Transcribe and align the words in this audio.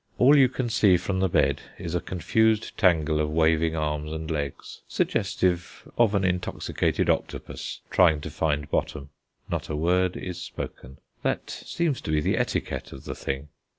All 0.17 0.35
you 0.35 0.49
can 0.49 0.67
see 0.67 0.97
from 0.97 1.19
the 1.19 1.29
bed 1.29 1.61
is 1.77 1.93
a 1.93 2.01
confused 2.01 2.75
tangle 2.75 3.19
of 3.19 3.29
waving 3.29 3.75
arms 3.75 4.11
and 4.11 4.31
legs, 4.31 4.81
suggestive 4.87 5.87
of 5.95 6.15
an 6.15 6.23
intoxicated 6.23 7.07
octopus 7.07 7.81
trying 7.91 8.19
to 8.21 8.31
find 8.31 8.71
bottom. 8.71 9.11
Not 9.47 9.69
a 9.69 9.75
word 9.75 10.17
is 10.17 10.41
spoken; 10.41 10.97
that 11.21 11.51
seems 11.51 12.01
to 12.01 12.11
be 12.11 12.19
the 12.19 12.39
etiquette 12.39 12.91
of 12.91 13.03
the 13.03 13.13
thing. 13.13 13.49